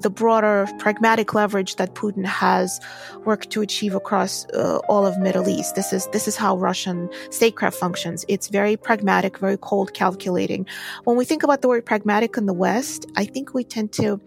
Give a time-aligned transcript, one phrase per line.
[0.00, 2.80] the broader pragmatic leverage that Putin has
[3.24, 5.74] worked to achieve across uh, all of Middle East.
[5.74, 8.24] This is this is how Russian statecraft functions.
[8.28, 10.66] It's very pragmatic, very cold, calculating.
[11.04, 14.20] When we think about the word pragmatic in the West, I think we tend to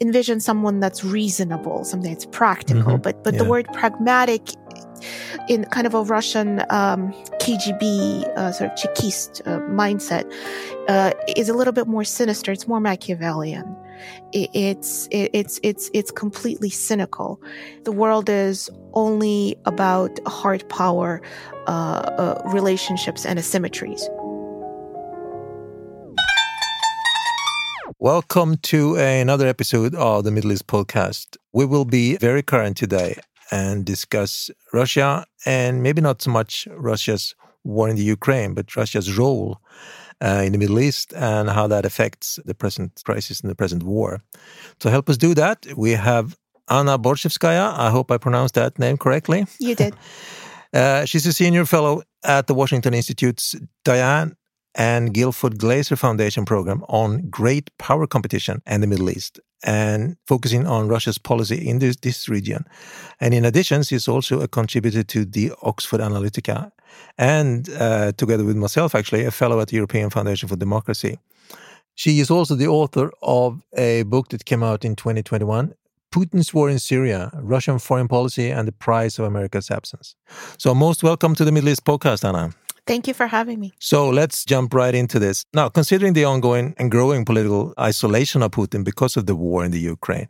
[0.00, 2.82] envision someone that's reasonable, something that's practical.
[2.82, 3.02] Mm-hmm.
[3.02, 3.42] But but yeah.
[3.42, 4.42] the word pragmatic
[5.48, 10.30] in kind of a Russian um, KGB uh, sort of Chekist uh, mindset
[10.88, 12.52] uh, is a little bit more sinister.
[12.52, 13.76] It's more Machiavellian.
[14.32, 17.40] It's it's it's it's completely cynical.
[17.84, 21.20] The world is only about hard power,
[21.66, 24.02] uh, uh, relationships, and asymmetries.
[27.98, 31.36] Welcome to another episode of the Middle East podcast.
[31.52, 33.16] We will be very current today
[33.50, 39.16] and discuss Russia and maybe not so much Russia's war in the Ukraine, but Russia's
[39.16, 39.60] role
[40.22, 43.82] uh, in the Middle East and how that affects the present crisis and the present
[43.82, 44.22] war.
[44.80, 46.36] To help us do that, we have
[46.68, 47.78] Anna Borshchevskaya.
[47.78, 49.46] I hope I pronounced that name correctly.
[49.58, 49.94] You did.
[50.74, 54.34] Uh, she's a senior fellow at the Washington Institute's Diane
[54.74, 60.66] and Guilford Glazer Foundation program on great power competition and the Middle East and focusing
[60.66, 62.64] on Russia's policy in this, this region.
[63.20, 66.72] And in addition, she's also a contributor to the Oxford Analytica
[67.18, 71.18] and uh, together with myself, actually, a fellow at the European Foundation for Democracy.
[71.94, 75.74] She is also the author of a book that came out in 2021
[76.12, 80.14] Putin's War in Syria, Russian Foreign Policy and the Price of America's Absence.
[80.58, 82.52] So, most welcome to the Middle East podcast, Anna.
[82.86, 83.72] Thank you for having me.
[83.78, 85.44] So let's jump right into this.
[85.54, 89.70] Now, considering the ongoing and growing political isolation of Putin because of the war in
[89.70, 90.28] the Ukraine,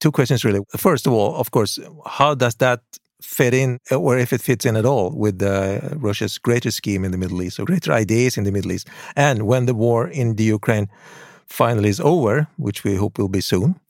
[0.00, 0.60] two questions really.
[0.76, 2.80] First of all, of course, how does that
[3.24, 7.12] fit in, or if it fits in at all, with uh, Russia's greater scheme in
[7.12, 8.88] the Middle East or greater ideas in the Middle East?
[9.16, 10.88] And when the war in the Ukraine
[11.46, 13.80] finally is over, which we hope will be soon,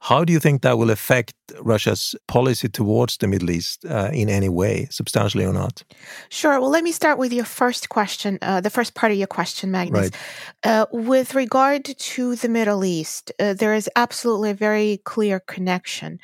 [0.00, 4.28] how do you think that will affect Russia's policy towards the Middle East uh, in
[4.28, 5.82] any way, substantially or not?
[6.28, 6.60] Sure.
[6.60, 9.70] Well, let me start with your first question, uh, the first part of your question,
[9.70, 10.10] Magnus.
[10.10, 10.16] Right.
[10.62, 16.20] Uh, with regard to the Middle East, uh, there is absolutely a very clear connection,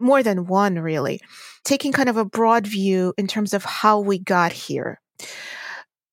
[0.00, 1.20] more than one, really.
[1.64, 5.00] Taking kind of a broad view in terms of how we got here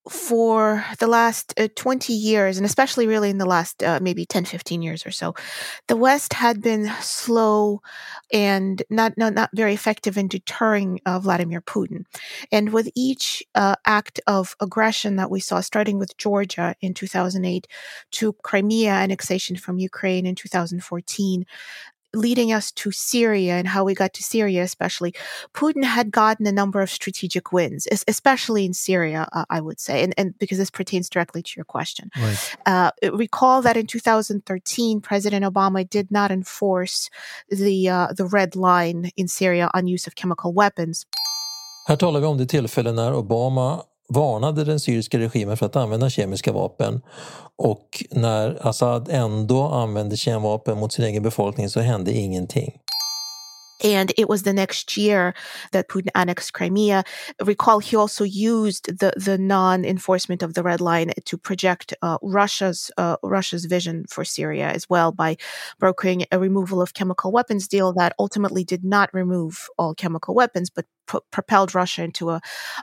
[0.09, 4.45] for the last uh, 20 years, and especially really in the last uh, maybe 10,
[4.45, 5.33] 15 years or so,
[5.88, 7.81] the West had been slow
[8.31, 12.05] and not, not, not very effective in deterring uh, Vladimir Putin.
[12.51, 17.67] And with each uh, act of aggression that we saw, starting with Georgia in 2008
[18.11, 21.45] to Crimea annexation from Ukraine in 2014,
[22.16, 25.14] leading us to Syria and how we got to Syria, especially,
[25.53, 30.03] Putin had gotten a number of strategic wins, especially in Syria, uh, I would say,
[30.03, 32.09] and, and because this pertains directly to your question.
[32.18, 32.56] Right.
[32.66, 37.09] Uh, recall that in 2013, President Obama did not enforce
[37.50, 41.06] the uh, the red line in Syria on use of chemical weapons.
[41.88, 46.09] Här talar vi om det tillfälle när Obama varnade den syriska regimen för att använda
[46.09, 47.01] kemiska vapen
[47.55, 52.73] och när Assad ändå använde kemvapen mot sin egen befolkning så hände ingenting.
[53.83, 55.33] And it was the next year
[55.71, 57.03] that Putin annexed Crimea.
[57.43, 62.89] Recall, he also used the, the non-enforcement of the red line to project uh, Russia's
[62.97, 65.35] uh, Russia's vision for Syria as well by
[65.77, 70.69] brokering a removal of chemical weapons deal that ultimately did not remove all chemical weapons,
[70.69, 70.85] but
[71.31, 72.41] propelled Russia into a,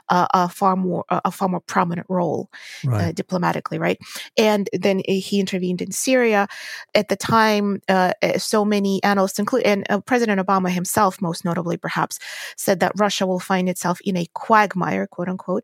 [0.09, 2.49] a, a, far more a far more prominent role
[2.85, 3.01] uh, right.
[3.01, 3.99] uh, diplomatically, right?
[4.37, 6.47] And then he intervened in Syria.
[6.95, 11.45] At the time, uh, uh so many analysts, including and uh, President Obama himself, most
[11.45, 12.19] notably, perhaps,
[12.57, 15.63] said that Russia will find itself in a quagmire, quote unquote.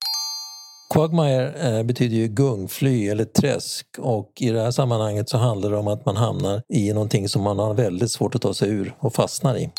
[0.90, 5.78] Quagmire eh, betyder ju gungfly eller träsk och i det här sammanhanget så handlar det
[5.78, 8.96] om att man hamnar i någonting som man har väldigt svårt att ta sig ur
[9.00, 9.70] och fastnar i.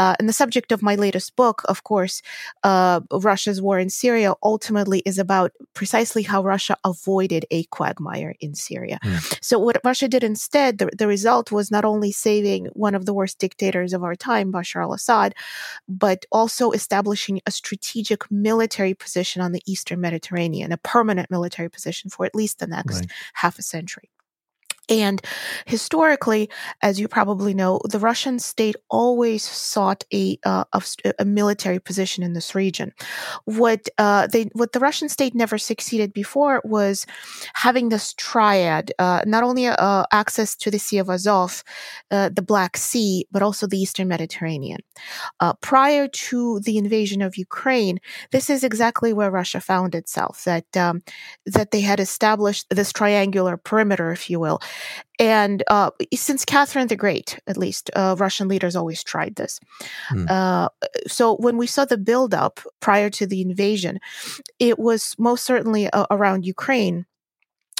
[0.00, 2.22] Uh, and the subject of my latest book, of course,
[2.64, 8.54] uh, Russia's war in Syria, ultimately is about precisely how Russia avoided a quagmire in
[8.54, 8.98] Syria.
[9.04, 9.38] Mm.
[9.42, 13.12] So, what Russia did instead, the, the result was not only saving one of the
[13.12, 15.34] worst dictators of our time, Bashar al Assad,
[15.86, 22.08] but also establishing a strategic military position on the Eastern Mediterranean, a permanent military position
[22.08, 23.10] for at least the next right.
[23.34, 24.08] half a century.
[24.90, 25.22] And
[25.66, 26.50] historically,
[26.82, 30.82] as you probably know, the Russian state always sought a, uh, a,
[31.20, 32.92] a, military position in this region.
[33.44, 37.06] What uh, they, what the Russian state never succeeded before was
[37.54, 41.62] having this triad: uh, not only uh, access to the Sea of Azov,
[42.10, 44.80] uh, the Black Sea, but also the Eastern Mediterranean.
[45.38, 48.00] Uh, prior to the invasion of Ukraine,
[48.32, 50.42] this is exactly where Russia found itself.
[50.44, 51.04] That um,
[51.46, 54.60] that they had established this triangular perimeter, if you will
[55.18, 59.60] And uh, since Catherine the Great, at least, uh, Russian leaders always tried this.
[60.10, 60.68] Mm.
[61.06, 64.00] so when we saw the buildup prior to the invasion,
[64.58, 67.06] it was most certainly around Ukraine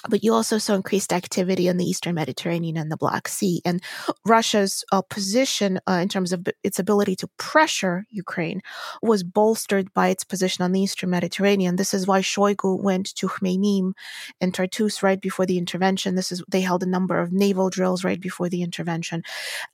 [0.08, 3.60] but you also saw increased activity in the Eastern Mediterranean and the Black Sea.
[3.64, 3.82] And
[4.24, 8.62] Russia's uh, position uh, in terms of its ability to pressure Ukraine
[9.02, 11.76] was bolstered by its position on the Eastern Mediterranean.
[11.76, 13.92] This is why Shoigu went to Khmeimim
[14.40, 16.14] and Tartus right before the intervention.
[16.14, 19.22] This is they held a number of naval drills right before the intervention.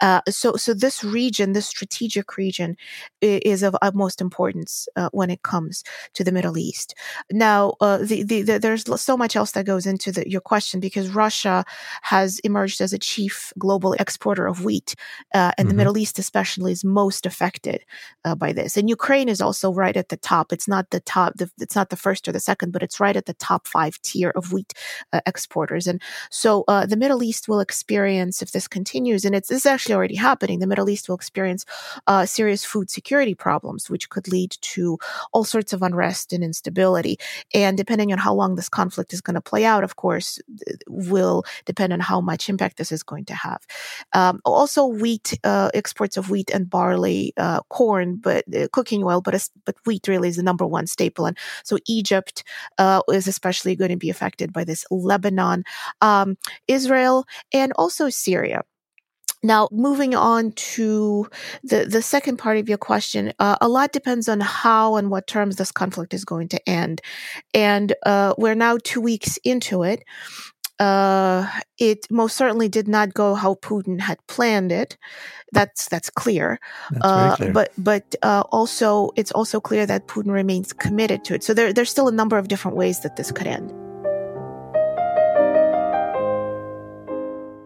[0.00, 2.76] Uh, so, so this region, this strategic region,
[3.20, 5.84] is of utmost importance uh, when it comes
[6.14, 6.94] to the Middle East.
[7.30, 10.80] Now, uh, the, the, the, there's so much else that goes into the, your question
[10.80, 11.64] because Russia
[12.02, 14.94] has emerged as a chief global exporter of wheat,
[15.34, 15.68] uh, and mm-hmm.
[15.68, 17.84] the Middle East especially is most affected
[18.24, 18.76] uh, by this.
[18.76, 20.52] And Ukraine is also right at the top.
[20.52, 21.34] It's not the top.
[21.36, 24.00] The, it's not the first or the second, but it's right at the top five
[24.02, 24.72] tier of wheat
[25.12, 25.86] uh, exporters.
[25.86, 29.66] And so uh, the Middle East will experience, if this continues, and it's this is
[29.66, 31.64] actually already happening, the Middle East will experience
[32.06, 34.98] uh, serious food security problems, which could lead to
[35.32, 37.18] all sorts of unrest and instability.
[37.54, 40.38] And depending on how long this conflict is going to play out, of course course,
[40.86, 43.62] will depend on how much impact this is going to have.
[44.12, 49.20] Um, also, wheat uh, exports of wheat and barley, uh, corn, but uh, cooking oil,
[49.20, 52.44] but but wheat really is the number one staple, and so Egypt
[52.78, 54.84] uh, is especially going to be affected by this.
[54.90, 55.64] Lebanon,
[56.00, 56.36] um,
[56.68, 58.62] Israel, and also Syria.
[59.42, 61.28] Now, moving on to
[61.62, 65.26] the, the second part of your question, uh, a lot depends on how and what
[65.26, 67.00] terms this conflict is going to end.
[67.54, 70.02] And uh, we're now two weeks into it.
[70.78, 71.48] Uh,
[71.78, 74.98] it most certainly did not go how Putin had planned it.
[75.52, 76.60] That's that's clear.
[76.90, 77.52] That's uh, clear.
[77.52, 81.42] But but uh, also it's also clear that Putin remains committed to it.
[81.42, 83.72] So there there's still a number of different ways that this could end.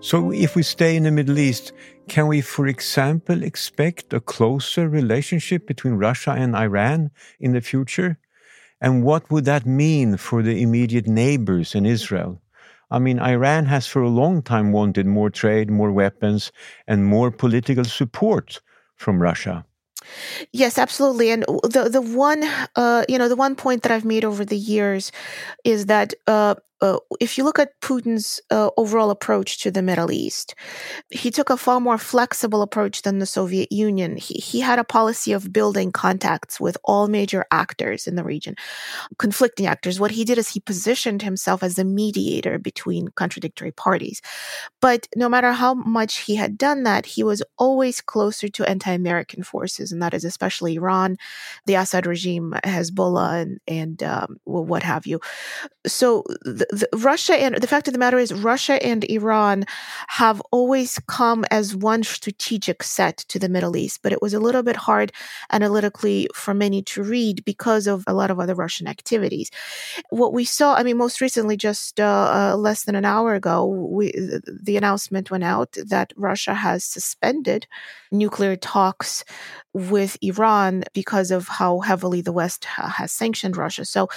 [0.03, 1.73] So, if we stay in the Middle East,
[2.09, 8.19] can we, for example, expect a closer relationship between Russia and Iran in the future?
[8.81, 12.41] And what would that mean for the immediate neighbors in Israel?
[12.91, 16.51] I mean, Iran has for a long time wanted more trade, more weapons,
[16.89, 18.61] and more political support
[18.97, 19.67] from Russia.
[20.53, 21.31] Yes, absolutely.
[21.31, 22.43] And the the one
[22.75, 25.13] uh, you know the one point that I've made over the years
[25.63, 30.11] is that uh, uh, if you look at Putin's uh, overall approach to the Middle
[30.11, 30.55] East,
[31.11, 34.17] he took a far more flexible approach than the Soviet Union.
[34.17, 38.57] He, he had a policy of building contacts with all major actors in the region,
[39.19, 40.01] conflicting actors.
[40.01, 44.23] What he did is he positioned himself as a mediator between contradictory parties.
[44.81, 48.93] But no matter how much he had done that, he was always closer to anti
[48.93, 51.19] American forces, and that is especially Iran,
[51.67, 55.21] the Assad regime, Hezbollah, and, and um, what have you.
[55.87, 59.65] So, the, the, Russia and the fact of the matter is, Russia and Iran
[60.09, 64.41] have always come as one strategic set to the Middle East, but it was a
[64.41, 65.13] little bit hard
[65.51, 69.51] analytically for many to read because of a lot of other Russian activities.
[70.11, 73.67] What we saw, I mean, most recently, just uh, uh, less than an hour ago,
[73.67, 77.67] we, the announcement went out that Russia has suspended
[78.11, 79.25] nuclear talks
[79.73, 83.85] with Iran because of how heavily the West has sanctioned Russia.
[83.85, 84.09] So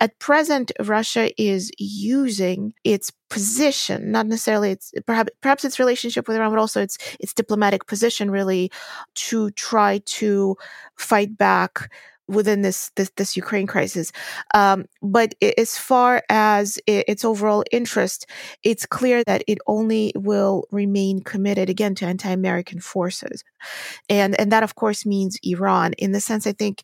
[0.00, 6.36] at present, Russia is using its position, not necessarily its perhaps perhaps its relationship with
[6.36, 8.70] Iran, but also its its diplomatic position really
[9.14, 10.56] to try to
[10.96, 11.90] fight back
[12.28, 14.12] within this this, this Ukraine crisis.
[14.54, 18.26] Um, but as far as its overall interest,
[18.62, 23.44] it's clear that it only will remain committed again to anti-American forces,
[24.08, 25.92] and and that of course means Iran.
[25.94, 26.82] In the sense, I think.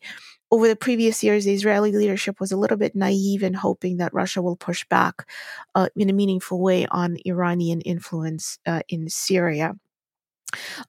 [0.51, 4.15] Over the previous years, the Israeli leadership was a little bit naive in hoping that
[4.15, 5.29] Russia will push back
[5.75, 9.75] uh, in a meaningful way on Iranian influence uh, in Syria.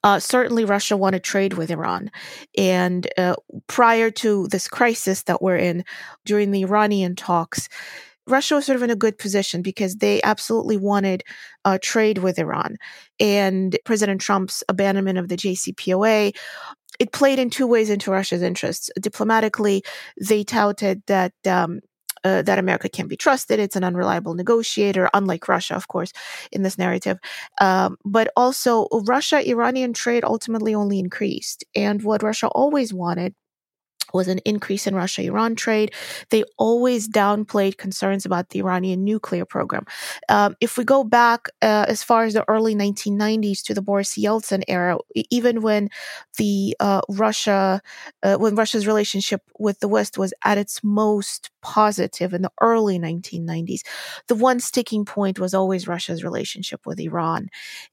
[0.03, 2.11] Uh, certainly, Russia wanted trade with Iran.
[2.57, 3.35] And uh,
[3.67, 5.83] prior to this crisis that we're in,
[6.25, 7.69] during the Iranian talks,
[8.27, 11.23] Russia was sort of in a good position because they absolutely wanted
[11.65, 12.77] uh, trade with Iran.
[13.19, 16.33] And President Trump's abandonment of the JCPOA
[16.99, 18.91] it played in two ways into Russia's interests.
[18.99, 19.81] Diplomatically,
[20.21, 21.79] they touted that um,
[22.23, 23.59] uh, that America can't be trusted.
[23.59, 26.13] It's an unreliable negotiator, unlike Russia, of course,
[26.51, 27.17] in this narrative.
[27.59, 31.63] Um, but also, Russia Iranian trade ultimately only increased.
[31.75, 33.33] And what Russia always wanted
[34.13, 35.93] was an increase in Russia Iran trade.
[36.29, 39.85] They always downplayed concerns about the Iranian nuclear program.
[40.29, 44.17] Um, if we go back uh, as far as the early 1990s to the Boris
[44.17, 44.97] Yeltsin era,
[45.29, 45.89] even when
[46.37, 47.81] the uh, Russia,
[48.23, 52.99] uh, when Russia's relationship with the West was at its most positive in the early
[52.99, 53.81] 1990s.
[54.27, 57.49] The one sticking point was always Russia's relationship with Iran,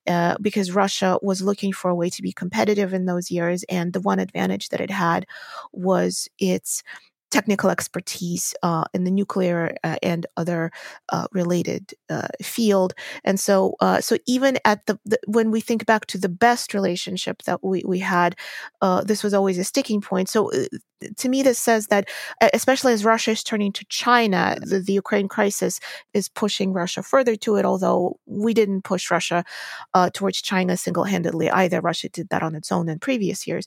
[0.07, 3.65] uh, because Russia was looking for a way to be competitive in those years.
[3.69, 5.27] And the one advantage that it had
[5.73, 6.83] was its
[7.31, 10.71] technical expertise uh, in the nuclear uh, and other
[11.11, 12.95] uh, related uh, field.
[13.25, 16.73] And so, uh, so even at the, the, when we think back to the best
[16.73, 18.35] relationship that we we had,
[18.81, 20.29] uh, this was always a sticking point.
[20.31, 20.51] So
[21.17, 22.09] to me, this says that,
[22.53, 25.81] especially as Russia is turning to China, the, the, Ukraine crisis
[26.13, 29.45] is pushing Russia further to it, although we didn't push Russia
[29.95, 31.81] uh, towards China single handedly either.
[31.81, 33.67] Russia did that on its own in previous years.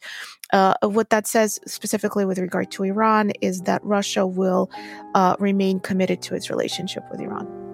[0.52, 4.70] Uh, what that says specifically with regard to Iran is that Russia will
[5.16, 7.71] uh, remain committed to its relationship with Iran.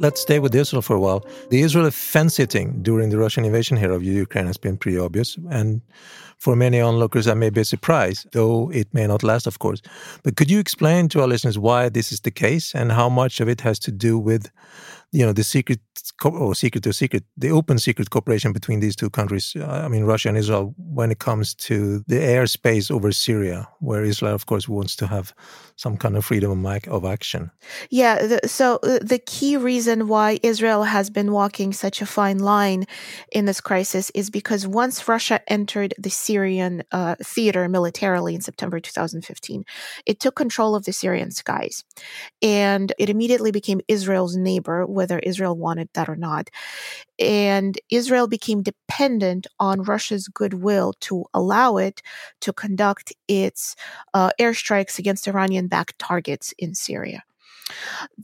[0.00, 1.26] Let's stay with Israel for a while.
[1.50, 5.36] The Israeli fence sitting during the Russian invasion here of Ukraine has been pretty obvious.
[5.50, 5.82] And
[6.38, 9.82] for many onlookers, that may be a surprise, though it may not last, of course.
[10.22, 13.40] But could you explain to our listeners why this is the case and how much
[13.40, 14.50] of it has to do with
[15.12, 15.80] you know the secret
[16.24, 20.04] or secret to secret the open secret cooperation between these two countries uh, i mean
[20.04, 24.68] russia and israel when it comes to the airspace over syria where israel of course
[24.68, 25.34] wants to have
[25.80, 27.50] some kind of freedom of action
[27.90, 32.38] yeah the, so uh, the key reason why israel has been walking such a fine
[32.38, 32.84] line
[33.32, 38.78] in this crisis is because once russia entered the syrian uh, theater militarily in september
[38.78, 39.64] 2015
[40.04, 41.84] it took control of the syrian skies
[42.42, 46.50] and it immediately became israel's neighbor whether Israel wanted that or not.
[47.18, 52.02] And Israel became dependent on Russia's goodwill to allow it
[52.40, 53.76] to conduct its
[54.14, 57.22] uh, airstrikes against Iranian backed targets in Syria.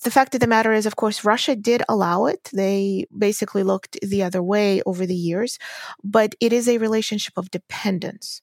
[0.02, 2.50] The fact of the matter is, of course, Russia did allow it.
[2.52, 5.58] They basically looked the other way over the years,
[6.02, 8.42] but it is a relationship of dependence.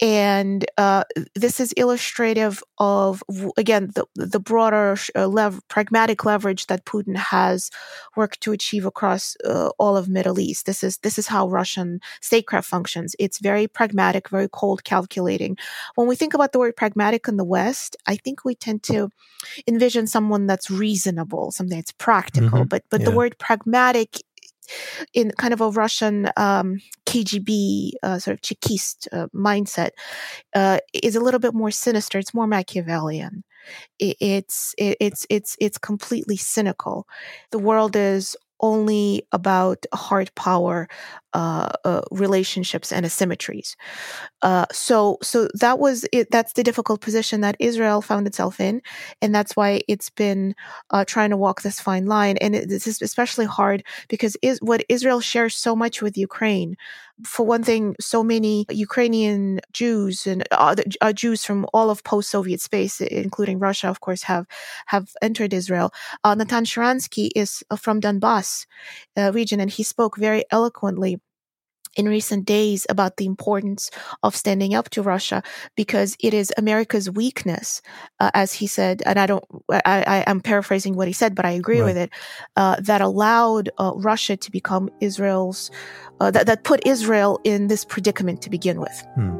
[0.00, 1.04] And uh,
[1.34, 3.22] this is illustrative of,
[3.58, 7.70] again, the, the broader uh, lev- pragmatic leverage that Putin has
[8.16, 10.64] worked to achieve across uh, all of Middle East.
[10.64, 13.14] This is this is how Russian statecraft functions.
[13.18, 15.58] It's very pragmatic, very cold, calculating.
[15.96, 19.10] When we think about the word pragmatic in the West, I think we tend to
[19.66, 22.60] envision someone that's reasonable, something that's practical.
[22.60, 22.68] Mm-hmm.
[22.68, 23.10] But but yeah.
[23.10, 24.22] the word pragmatic
[25.14, 29.90] in kind of a Russian um, KGB uh, sort of Chekist uh, mindset
[30.54, 32.18] uh, is a little bit more sinister.
[32.18, 33.44] It's more Machiavellian.
[33.98, 37.06] It, it's it, it's it's it's completely cynical.
[37.50, 40.88] The world is only about hard power
[41.32, 43.76] uh, uh, relationships and asymmetries.
[44.42, 46.30] Uh, so, so that was it.
[46.30, 48.82] That's the difficult position that Israel found itself in,
[49.22, 50.54] and that's why it's been
[50.90, 52.36] uh, trying to walk this fine line.
[52.38, 56.76] And it, this is especially hard because is what Israel shares so much with Ukraine.
[57.24, 62.60] For one thing, so many Ukrainian Jews and other uh, Jews from all of post-Soviet
[62.60, 64.46] space, including Russia, of course, have
[64.86, 65.92] have entered Israel.
[66.24, 68.66] Uh, Natan Sharansky is from Donbass
[69.16, 71.20] region, and he spoke very eloquently
[71.96, 73.90] in recent days about the importance
[74.22, 75.42] of standing up to Russia
[75.76, 77.82] because it is America's weakness,
[78.20, 81.44] uh, as he said, and I don't, I, I, am paraphrasing what he said, but
[81.44, 81.86] I agree right.
[81.86, 82.10] with it,
[82.56, 85.70] uh, that allowed uh, Russia to become Israel's,
[86.20, 89.04] uh, that, that put Israel in this predicament to begin with.
[89.14, 89.36] Hmm.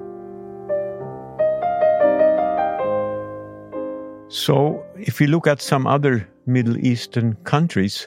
[4.29, 8.07] So, if we look at some other Middle Eastern countries,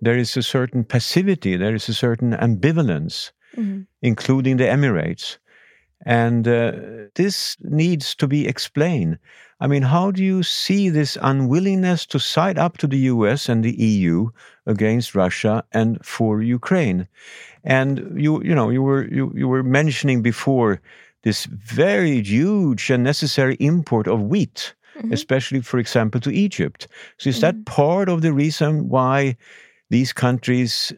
[0.00, 3.82] there is a certain passivity, there is a certain ambivalence mm-hmm.
[4.00, 5.38] including the Emirates.
[6.04, 6.72] And uh,
[7.14, 9.18] this needs to be explained.
[9.60, 13.64] I mean, how do you see this unwillingness to side up to the US and
[13.64, 14.30] the EU
[14.66, 17.06] against Russia and for Ukraine?
[17.62, 20.80] And you, you know, you were you, you were mentioning before
[21.22, 25.12] this very huge and necessary import of wheat, mm-hmm.
[25.12, 26.88] especially, for example, to Egypt.
[27.18, 27.58] So is mm-hmm.
[27.58, 29.36] that part of the reason why
[29.90, 30.92] these countries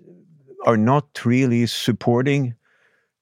[0.65, 2.55] are not really supporting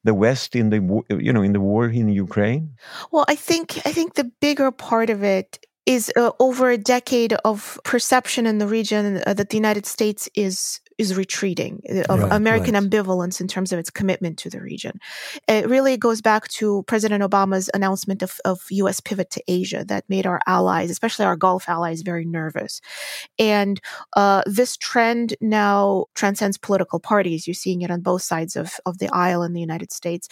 [0.05, 2.75] the West in the you know in the war in Ukraine?
[3.11, 7.33] Well, I think I think the bigger part of it is uh, over a decade
[7.45, 12.21] of perception in the region uh, that the United States is is retreating uh, of
[12.23, 12.83] right, American right.
[12.83, 14.99] ambivalence in terms of its commitment to the region.
[15.49, 19.01] It really goes back to President Obama's announcement of, of U.S.
[19.01, 22.81] pivot to Asia that made our allies, especially our Gulf allies, very nervous.
[23.39, 23.81] And
[24.17, 27.47] uh, this trend now transcends political parties.
[27.47, 30.29] You're seeing it on both sides of, of the aisle in the United States.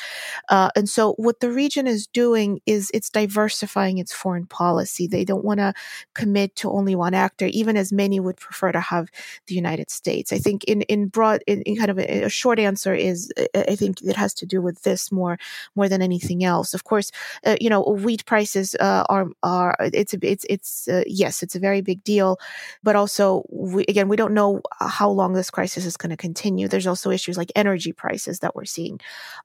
[0.49, 5.07] Uh, and so what the region is doing is it's diversifying its foreign policy.
[5.07, 5.75] They don't want to
[6.15, 9.09] commit to only one actor, even as many would prefer to have
[9.47, 10.33] the United States.
[10.33, 13.33] I think think in in broad, in, in kind of a, a, short answer is,
[13.55, 15.39] I think it has to do with this more
[15.77, 16.75] more than anything else.
[16.75, 17.11] Of course,
[17.45, 21.61] uh, you know, wheat prices uh, are are it's it's it's uh, yes, it's a
[21.61, 22.39] very big deal,
[22.83, 26.69] but also we, again we don't know how long this crisis is going to continue.
[26.69, 29.01] There's also issues like energy prices that we're seeing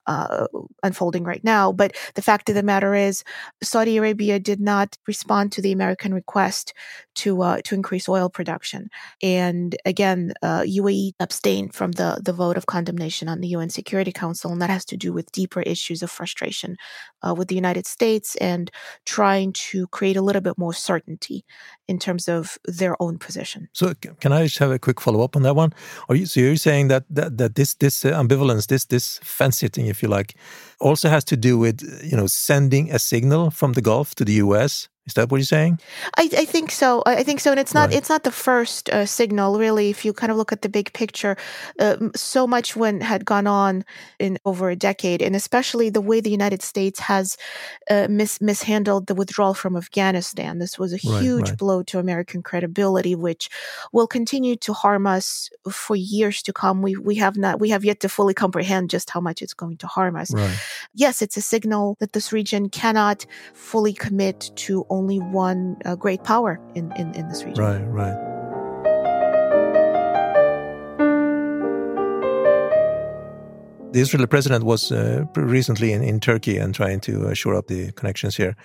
[0.08, 0.48] uh,
[0.84, 1.72] unfolding right now.
[1.72, 3.24] But the fact of the matter is,
[3.62, 6.74] Saudi Arabia did not respond to the American request
[7.16, 8.90] to uh, to increase oil production,
[9.22, 14.12] and again, UAE uh, abstained from the the vote of condemnation on the UN Security
[14.12, 16.78] Council, and that has to do with deeper issues of frustration
[17.25, 18.72] uh, with the United States and
[19.06, 21.46] trying to create a little bit more certainty
[21.88, 23.68] in terms of their own position.
[23.74, 25.74] So, can I just have a quick follow up on that one?
[26.10, 29.58] Are you so you're saying that that, that this this uh, ambivalence, this this fence
[29.58, 30.36] sitting, if you like,
[30.80, 34.34] also has to do with you know sending a signal from the Gulf to the
[34.46, 34.90] U.S.
[35.06, 35.80] Is that what you're saying?
[36.18, 37.04] I, I think so.
[37.06, 37.98] I think so, and it's not right.
[37.98, 39.92] it's not the first uh, signal really.
[39.92, 41.38] If you kind of look at the big picture,
[41.80, 43.86] uh, so much when had gone on
[44.18, 47.38] in over a decade, and especially the way the United States has
[47.92, 50.58] uh, mis- mishandled the withdrawal from Afghanistan.
[50.58, 51.58] This was a huge right.
[51.58, 53.50] blow to American credibility, which
[53.92, 56.82] will continue to harm us for years to come.
[56.82, 59.78] We we have not we have yet to fully comprehend just how much it's going
[59.78, 60.34] to harm us.
[60.34, 60.58] Right.
[60.96, 66.24] Yes, it's a signal that this region cannot fully commit to only one uh, great
[66.24, 67.64] power in, in, in this region.
[67.64, 68.18] Right, right.
[73.96, 77.68] the Israeli president was uh, recently in, in Turkey and trying to uh, shore up
[77.68, 78.58] the connections here.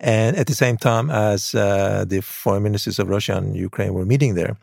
[0.00, 4.06] And at the same time as uh, the foreign ministers of Russia and Ukraine were
[4.06, 4.56] meeting there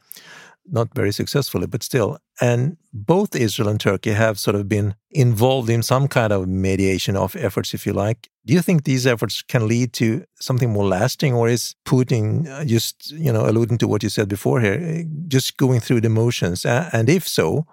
[0.72, 2.18] not very successfully, but still.
[2.42, 7.16] And both Israel and Turkey have sort of been involved in some kind of mediation
[7.16, 8.30] of efforts, if you like.
[8.46, 12.66] Do you think these efforts can lead to something more lasting, or is Putin uh,
[12.66, 16.10] just, you know, alluding to what you said before here, eh, just going through the
[16.10, 16.66] motions?
[16.66, 17.66] And if so,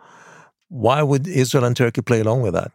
[0.68, 2.72] why would Israel and Turkey play along with that?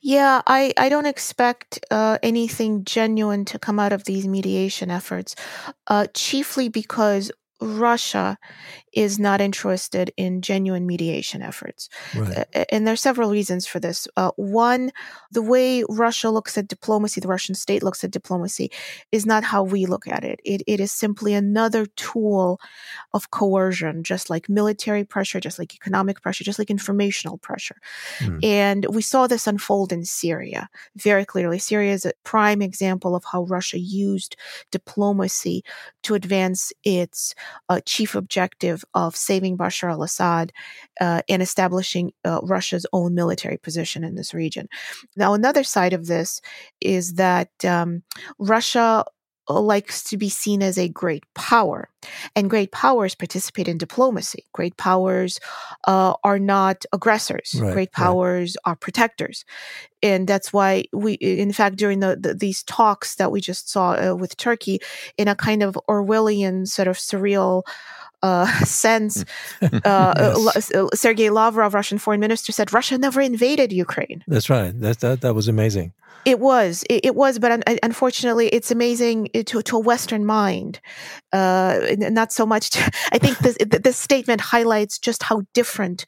[0.00, 5.36] Yeah, I, I don't expect uh, anything genuine to come out of these mediation efforts,
[5.86, 8.38] uh, chiefly because Russia
[8.98, 11.88] is not interested in genuine mediation efforts.
[12.16, 12.44] Right.
[12.72, 14.08] And there are several reasons for this.
[14.16, 14.90] Uh, one,
[15.30, 18.72] the way Russia looks at diplomacy, the Russian state looks at diplomacy,
[19.12, 20.40] is not how we look at it.
[20.44, 22.60] It, it is simply another tool
[23.14, 27.76] of coercion, just like military pressure, just like economic pressure, just like informational pressure.
[28.18, 28.44] Mm.
[28.44, 31.60] And we saw this unfold in Syria very clearly.
[31.60, 34.34] Syria is a prime example of how Russia used
[34.72, 35.62] diplomacy
[36.02, 37.36] to advance its
[37.68, 40.52] uh, chief objective of saving Bashar al Assad
[41.00, 44.68] uh, and establishing uh, Russia's own military position in this region.
[45.16, 46.40] Now, another side of this
[46.80, 48.02] is that um,
[48.38, 49.04] Russia
[49.48, 51.88] likes to be seen as a great power.
[52.36, 54.44] And great powers participate in diplomacy.
[54.52, 55.40] Great powers
[55.86, 57.56] uh, are not aggressors.
[57.58, 58.72] Right, great powers right.
[58.72, 59.44] are protectors.
[60.02, 63.92] And that's why we, in fact, during the, the these talks that we just saw
[63.92, 64.80] uh, with Turkey,
[65.16, 67.62] in a kind of Orwellian sort of surreal
[68.22, 69.24] uh, sense,
[69.62, 70.74] uh, uh yes.
[70.74, 74.24] uh, Sergei Lavrov, Russian foreign minister, said Russia never invaded Ukraine.
[74.26, 74.78] That's right.
[74.80, 75.92] That that, that was amazing.
[76.24, 80.80] It was, it, it was, but un- unfortunately, it's amazing to, to a Western mind.
[81.32, 82.70] Uh, not so much.
[82.70, 86.04] To, I think this this statement highlights just how different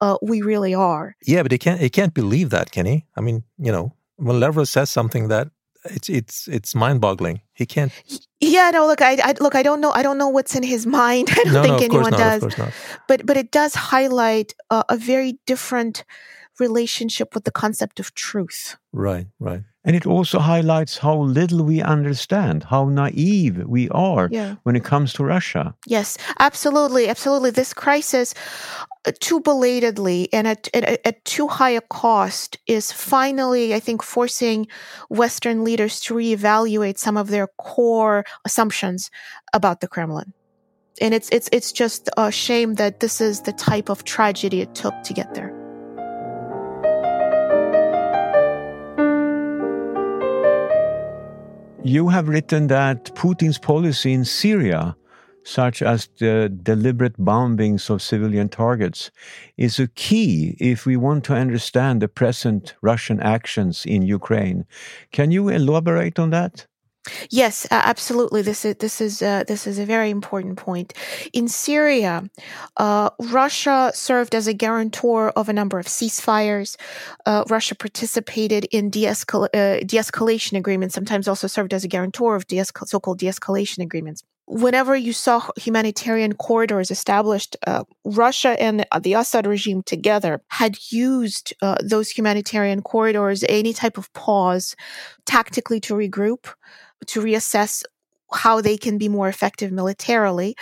[0.00, 1.14] uh, we really are.
[1.24, 1.80] Yeah, but he can't.
[1.80, 3.04] He can't believe that, can he?
[3.16, 5.48] I mean, you know, when Lavrov says something that
[5.84, 7.40] it's it's it's mind-boggling.
[7.52, 7.92] He can't.
[8.40, 8.86] Yeah, no.
[8.86, 9.54] Look, I, I, look.
[9.54, 9.92] I don't know.
[9.92, 11.28] I don't know what's in his mind.
[11.30, 12.72] I don't no, think no, anyone not, does.
[13.08, 16.04] But but it does highlight uh, a very different
[16.60, 18.76] relationship with the concept of truth.
[18.92, 19.62] Right, right.
[19.82, 24.56] And it also highlights how little we understand, how naive we are yeah.
[24.64, 25.74] when it comes to Russia.
[25.86, 27.50] Yes, absolutely, absolutely.
[27.50, 28.34] This crisis,
[29.06, 34.02] uh, too belatedly and at, at, at too high a cost, is finally, I think,
[34.02, 34.66] forcing
[35.08, 39.10] Western leaders to reevaluate some of their core assumptions
[39.54, 40.34] about the Kremlin.
[41.00, 44.74] And it's it's it's just a shame that this is the type of tragedy it
[44.74, 45.59] took to get there.
[51.82, 54.96] You have written that Putin's policy in Syria,
[55.44, 59.10] such as the deliberate bombings of civilian targets,
[59.56, 64.66] is a key if we want to understand the present Russian actions in Ukraine.
[65.10, 66.66] Can you elaborate on that?
[67.30, 68.42] Yes, uh, absolutely.
[68.42, 70.92] This is this is uh, this is a very important point.
[71.32, 72.28] In Syria,
[72.76, 76.76] uh, Russia served as a guarantor of a number of ceasefires.
[77.24, 80.94] Uh, Russia participated in de-escal- uh, de-escalation agreements.
[80.94, 86.32] Sometimes also served as a guarantor of de-escal- so-called de-escalation agreements whenever you saw humanitarian
[86.32, 93.72] corridors established, uh, Russia and the Assad regime together had used those humanitarian corridors, any
[93.72, 94.74] type of pause,
[95.24, 96.52] tactically to regroup,
[97.06, 97.82] to reassess
[98.32, 100.56] how they can be more effective militarily.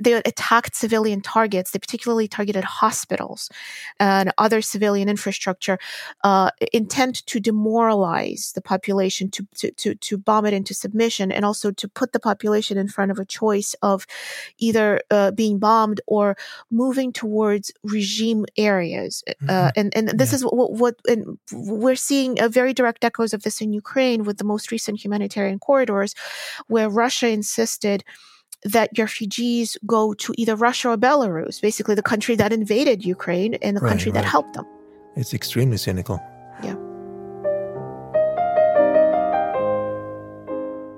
[0.00, 1.70] They attacked civilian targets.
[1.70, 3.50] They particularly targeted hospitals
[3.98, 5.78] and other civilian infrastructure,
[6.22, 11.44] uh, intent to demoralize the population, to, to, to, to, bomb it into submission, and
[11.44, 14.06] also to put the population in front of a choice of
[14.58, 16.36] either uh, being bombed or
[16.70, 19.22] moving towards regime areas.
[19.26, 19.50] Uh, mm-hmm.
[19.50, 20.36] Uh, and, and this yeah.
[20.36, 24.38] is what, what and we're seeing a very direct echoes of this in Ukraine with
[24.38, 26.14] the most recent humanitarian corridors,
[26.68, 28.02] where Russia Russia insisted
[28.64, 33.76] that refugees go to either Russia or Belarus, basically the country that invaded Ukraine and
[33.76, 34.22] the right, country right.
[34.22, 34.66] that helped them.
[35.16, 36.18] It's extremely cynical.
[36.62, 36.76] Yeah.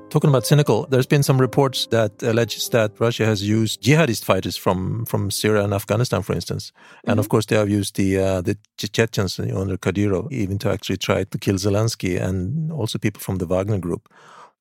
[0.09, 4.57] Talking about cynical, there's been some reports that alleges that Russia has used jihadist fighters
[4.57, 6.73] from, from Syria and Afghanistan, for instance,
[7.05, 7.19] and mm-hmm.
[7.19, 11.25] of course they have used the uh, the Chechens under Kadyrov even to actually try
[11.25, 14.09] to kill Zelensky and also people from the Wagner group.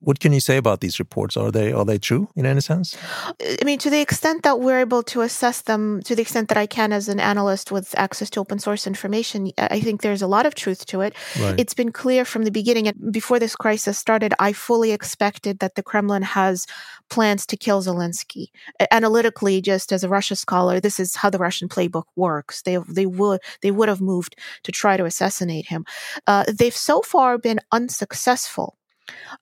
[0.06, 1.36] What can you say about these reports?
[1.36, 2.96] Are they are they true in any sense?
[3.40, 6.56] I mean, to the extent that we're able to assess them, to the extent that
[6.56, 10.28] I can as an analyst with access to open source information, I think there's a
[10.28, 11.12] lot of truth to it.
[11.40, 11.58] Right.
[11.58, 15.74] It's been clear from the beginning, and before this crisis started, I fully expected that
[15.74, 16.66] the Kremlin has
[17.10, 18.46] plans to kill Zelensky.
[18.92, 22.62] Analytically, just as a Russia scholar, this is how the Russian playbook works.
[22.62, 25.84] They they would they would have moved to try to assassinate him.
[26.28, 28.76] Uh, they've so far been unsuccessful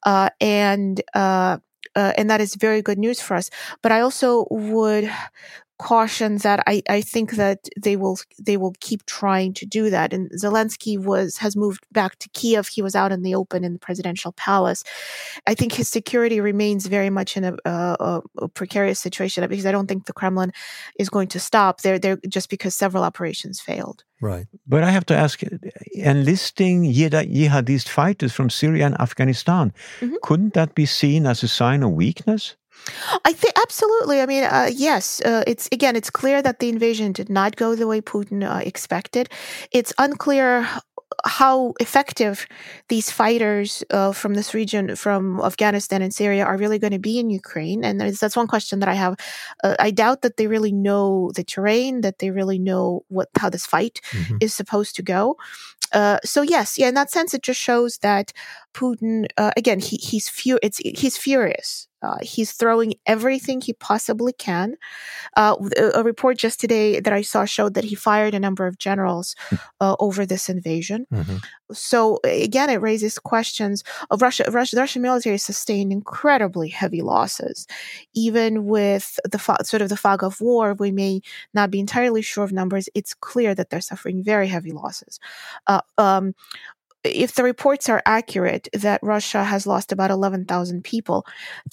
[0.05, 1.59] uh, and uh,
[1.97, 3.51] uh, and that is very good news for us.
[3.83, 5.11] But I also would
[5.85, 10.15] caution that I, I think that they will they will keep trying to do that.
[10.15, 12.69] And Zelensky was has moved back to Kiev.
[12.69, 14.83] He was out in the open in the presidential palace.
[15.47, 19.73] I think his security remains very much in a, a, a precarious situation because I
[19.73, 20.53] don't think the Kremlin
[20.99, 21.99] is going to stop there.
[21.99, 24.05] There just because several operations failed.
[24.23, 24.47] Right.
[24.67, 25.43] But I have to ask
[25.93, 30.15] enlisting jihadist fighters from Syria and Afghanistan, mm-hmm.
[30.23, 32.57] couldn't that be seen as a sign of weakness?
[33.25, 34.21] I think absolutely.
[34.21, 35.21] I mean, uh, yes.
[35.21, 38.61] Uh, it's again, it's clear that the invasion did not go the way Putin uh,
[38.65, 39.29] expected.
[39.73, 40.69] It's unclear
[41.25, 42.47] how effective
[42.89, 47.19] these fighters uh, from this region, from Afghanistan and Syria, are really going to be
[47.19, 47.85] in Ukraine.
[47.85, 49.17] And that's one question that I have.
[49.63, 53.49] Uh, I doubt that they really know the terrain, that they really know what how
[53.49, 54.39] this fight mm-hmm.
[54.41, 55.37] is supposed to go.
[55.93, 58.33] Uh, so yes, yeah, in that sense, it just shows that
[58.75, 61.87] Putin, uh, again, he, he's fu- it's, he's furious.
[62.05, 64.77] Uh, he's throwing everything he possibly can.
[65.37, 65.57] Uh,
[65.95, 69.35] a, report just today that I saw showed that he fired a number of generals
[69.49, 69.57] hmm.
[69.81, 71.07] uh, over this invasion.
[71.11, 71.37] Mm-hmm.
[71.73, 74.45] So again, it raises questions of Russia.
[74.51, 77.67] Russia the Russian military sustained incredibly heavy losses,
[78.15, 80.75] even with the fo- sort of the fog of war.
[80.75, 81.23] We may
[81.55, 82.89] not be entirely sure of numbers.
[82.95, 85.19] It's clear that they're suffering very heavy losses.
[85.67, 86.35] Uh, um,
[87.05, 91.27] if the reports are accurate that Russia has lost about 11,000 people,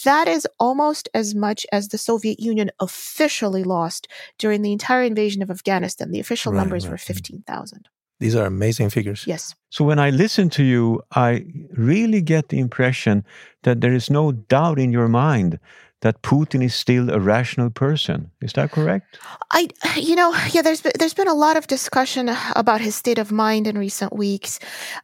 [0.04, 5.42] that is almost as much as the Soviet Union officially lost during the entire invasion
[5.42, 6.12] of Afghanistan.
[6.12, 6.92] The official right, numbers right.
[6.92, 7.02] were mm.
[7.02, 7.88] 15,000.
[8.20, 9.26] These are amazing figures.
[9.26, 9.56] Yes.
[9.70, 13.26] So when I listen to you, I really get the impression
[13.64, 15.60] that there is no doubt in your mind
[16.02, 18.32] that Putin is still a rational person.
[18.42, 19.20] Is that correct?
[19.52, 20.62] I, you know, yeah.
[20.64, 24.12] There's been, there's been a lot of discussion about his state of mind in recent
[24.12, 24.60] weeks.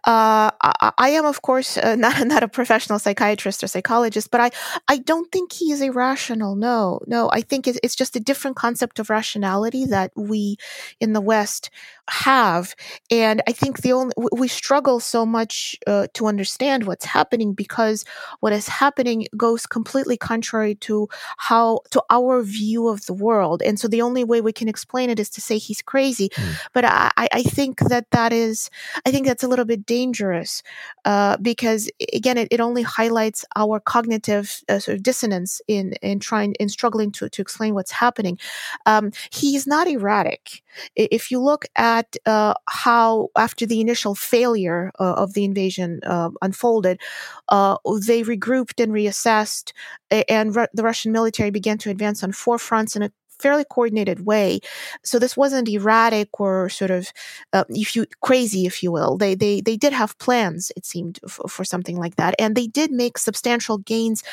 [0.06, 4.42] Uh, I, I, am, of course, uh, not not a professional psychiatrist or psychologist, but
[4.42, 4.52] I
[4.88, 6.56] I don't think he is irrational.
[6.56, 7.30] No, no.
[7.32, 10.58] I think it's, it's just a different concept of rationality that we
[11.00, 11.70] in the West
[12.10, 12.76] have,
[13.12, 18.06] and I think the only we struggle so much uh, to understand what's happening because
[18.40, 23.80] what is happening goes completely contrary to how to our view of the world and
[23.80, 26.56] so the only way we can explain it is to say he's crazy mm.
[26.74, 28.70] but I, I think that that is
[29.06, 30.64] i think that's a little bit dangerous
[31.08, 36.20] uh, because again it, it only highlights our cognitive uh, sort of dissonance in in
[36.20, 38.38] trying in struggling to, to explain what's happening.
[38.86, 40.64] Um, he's not erratic.
[40.98, 46.30] If you look at uh, how after the initial failure uh, of the invasion uh,
[46.42, 47.00] unfolded
[47.48, 49.72] uh, they regrouped and reassessed
[50.12, 54.60] and the Russian military began to advance on four fronts in a fairly coordinated way.
[55.04, 57.12] So this wasn't erratic or sort of,
[57.54, 59.18] uh, if you crazy, if you will.
[59.18, 60.72] They they they did have plans.
[60.76, 64.24] It seemed f- for something like that, and they did make substantial gains.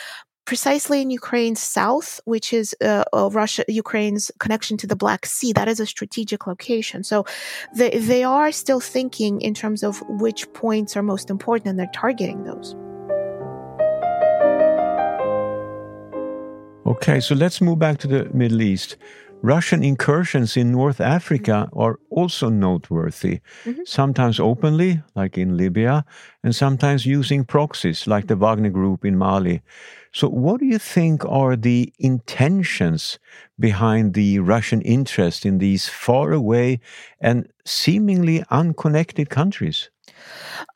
[0.46, 5.54] Precisely in Ukraine's south, which is uh, uh, Russia, Ukraine's connection to the Black Sea,
[5.54, 7.02] that is a strategic location.
[7.02, 7.24] So
[7.74, 11.90] they they are still thinking in terms of which points are most important, and they're
[11.94, 12.76] targeting those.
[16.94, 18.96] Okay, so let's move back to the Middle East.
[19.42, 23.80] Russian incursions in North Africa are also noteworthy, mm-hmm.
[23.84, 26.04] sometimes openly, like in Libya,
[26.44, 29.60] and sometimes using proxies, like the Wagner Group in Mali.
[30.12, 33.18] So, what do you think are the intentions
[33.58, 36.78] behind the Russian interest in these faraway
[37.20, 39.90] and seemingly unconnected countries?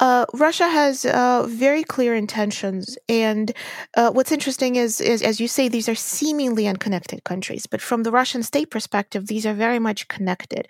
[0.01, 3.53] Uh, Russia has uh, very clear intentions, and
[3.97, 8.03] uh, what's interesting is, is, as you say, these are seemingly unconnected countries, but from
[8.03, 10.69] the Russian state perspective, these are very much connected.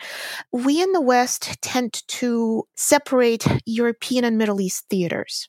[0.53, 5.49] We in the West tend to separate European and Middle East theaters,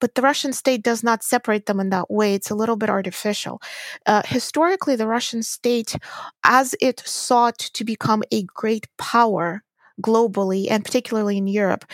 [0.00, 2.34] but the Russian state does not separate them in that way.
[2.34, 3.60] It's a little bit artificial.
[4.06, 5.96] Uh, historically, the Russian state,
[6.44, 9.62] as it sought to become a great power,
[10.02, 11.84] globally and particularly in Europe,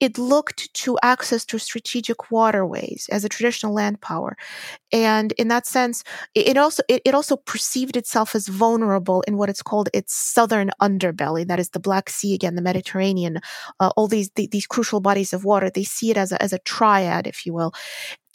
[0.00, 4.36] it looked to access to strategic waterways as a traditional land power.
[4.92, 9.50] And in that sense, it also it, it also perceived itself as vulnerable in what
[9.50, 13.40] it's called its southern underbelly, that is the Black Sea again, the Mediterranean,
[13.80, 15.70] uh, all these the, these crucial bodies of water.
[15.70, 17.74] They see it as a, as a triad, if you will.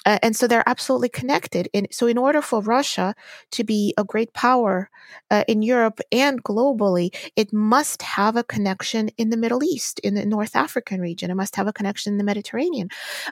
[0.06, 1.70] Uh, and so they're absolutely connected.
[1.74, 3.16] And so, in order for Russia
[3.52, 4.90] to be a great power
[5.32, 10.16] uh, in Europe and globally, it must have a connection in the Middle East, in
[10.16, 11.32] the North African region.
[11.32, 12.90] It must have a connection in the Mediterranean.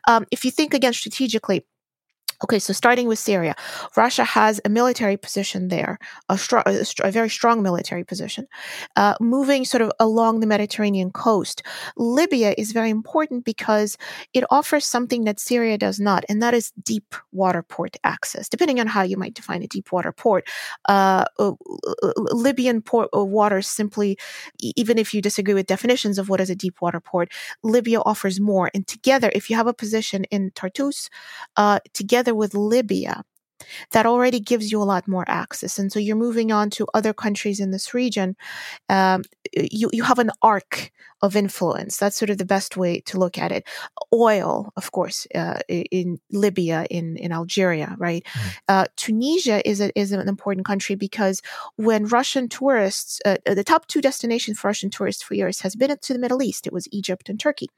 [0.08, 1.66] Um, if you think again strategically,
[2.44, 3.56] Okay, so starting with Syria,
[3.96, 8.48] Russia has a military position there, a, str- a, str- a very strong military position.
[8.96, 11.62] Uh, moving sort of along the Mediterranean coast,
[11.98, 13.98] Libya is very important because
[14.34, 18.50] it offers something that Syria does not, and that is deep water port access.
[18.50, 20.48] Depending on how you might define a deep water port,
[20.90, 21.52] uh, uh,
[22.32, 24.18] Libyan port uh, waters simply,
[24.62, 27.32] even if you disagree with definitions of what is a deep water port,
[27.64, 28.72] Libya offers more.
[28.74, 31.10] And together, if you have a position in Tartus,
[31.56, 33.24] uh, together together with Libya,
[33.92, 35.80] that already gives you a lot more access.
[35.80, 38.36] And so you're moving on to other countries in this region.
[38.90, 40.92] Um, you, you have an arc
[41.22, 41.98] of influence.
[41.98, 43.68] That's sort of the best way to look at it.
[44.14, 48.26] Oil, of course, uh, in Libya, in, in Algeria, right?
[48.26, 48.58] Mm.
[48.68, 51.42] Uh, Tunisia is, a, is an important country because
[51.76, 55.96] when Russian tourists, uh, the top two destinations for Russian tourists for years has been
[55.96, 56.66] to the Middle East.
[56.66, 57.70] It was Egypt and Turkey.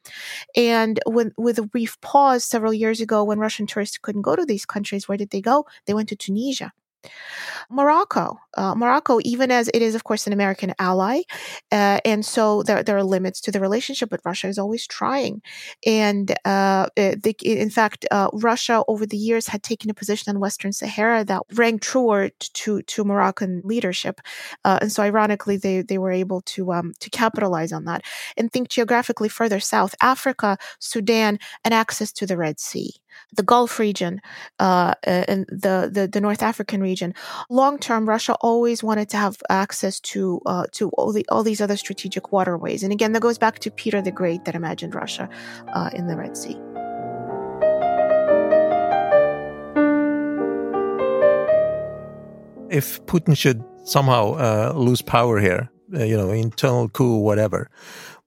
[0.56, 4.46] And when, with a brief pause several years ago, when Russian tourists couldn't go to
[4.46, 5.66] these countries, where did they go?
[5.86, 6.72] They went to Tunisia.
[7.70, 11.22] Morocco, uh, Morocco, even as it is, of course, an American ally,
[11.72, 15.42] uh, and so there, there are limits to the relationship, but Russia is always trying.
[15.86, 20.74] And uh, in fact, uh, Russia over the years had taken a position on Western
[20.74, 24.22] Sahara that rang truer to to Moroccan leadership,
[24.66, 28.04] uh, and so ironically, they they were able to um, to capitalize on that.
[28.38, 32.92] And think geographically further south, Africa, Sudan, and access to the Red Sea
[33.36, 34.22] the Gulf region,
[34.60, 37.14] uh, and the, the, the North African region.
[37.50, 41.62] Long term, Russia always wanted to have access to uh, to all the all these
[41.62, 42.84] other strategic waterways.
[42.84, 45.30] And again, that goes back to Peter the Great that imagined Russia
[45.74, 46.58] uh, in the Red Sea.
[52.70, 57.70] If Putin should somehow uh, lose power here, uh, you know, internal coup, whatever,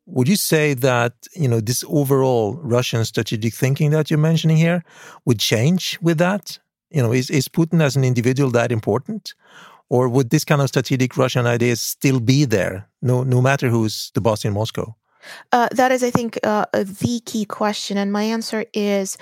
[0.06, 4.84] would you say that you know this overall Russian strategic thinking that you're mentioning here
[5.24, 6.58] would change with that?
[6.90, 9.34] You know, is is Putin as an individual that important,
[9.88, 14.12] or would this kind of strategic Russian ideas still be there, no no matter who's
[14.14, 14.94] the boss in Moscow?
[15.50, 19.18] Uh, that is, I think, uh, the key question, and my answer is.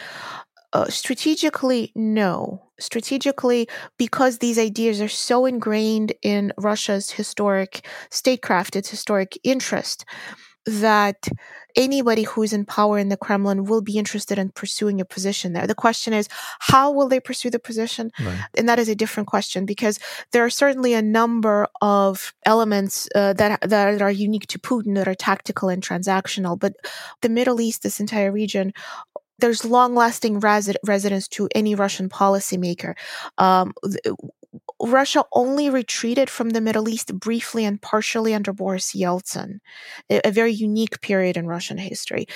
[0.74, 2.60] Uh, strategically, no.
[2.80, 10.04] Strategically, because these ideas are so ingrained in Russia's historic statecraft, its historic interest,
[10.66, 11.28] that
[11.76, 15.66] anybody who's in power in the Kremlin will be interested in pursuing a position there.
[15.66, 16.28] The question is,
[16.60, 18.10] how will they pursue the position?
[18.20, 18.38] Right.
[18.56, 19.98] And that is a different question because
[20.32, 25.08] there are certainly a number of elements uh, that, that are unique to Putin that
[25.08, 26.58] are tactical and transactional.
[26.58, 26.74] But
[27.20, 28.72] the Middle East, this entire region,
[29.40, 32.94] there's long lasting resi- residence to any Russian policymaker.
[33.36, 33.72] Um,
[34.80, 39.58] Russia only retreated from the Middle East briefly and partially under Boris Yeltsin,
[40.10, 42.26] a, very unique period in Russian history.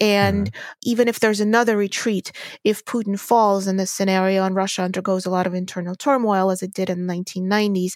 [0.00, 0.60] And mm-hmm.
[0.82, 2.32] even if there's another retreat,
[2.64, 6.62] if Putin falls in this scenario and Russia undergoes a lot of internal turmoil as
[6.62, 7.94] it did in the 1990s,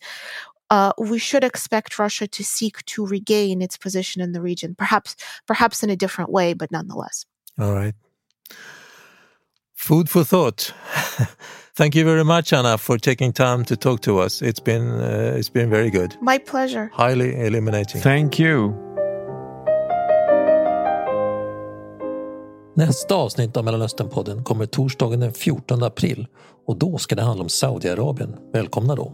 [0.70, 5.16] uh, we should expect Russia to seek to regain its position in the region, perhaps
[5.46, 7.26] perhaps in a different way, but nonetheless.
[7.58, 7.94] All right.
[9.74, 10.72] Food for thought.
[11.74, 14.42] Thank you very much, Anna, for taking time to talk to us.
[14.42, 16.16] It's been uh, it's been very good.
[16.20, 16.90] My pleasure.
[16.92, 18.02] Highly illuminating.
[18.02, 18.74] Thank you.
[22.74, 26.26] Nästa avsnitt av Mellanösternpodden kommer torsdagen den 14 april
[26.66, 28.36] och då ska det handla om Saudiarabien.
[28.52, 29.12] Välkomna då!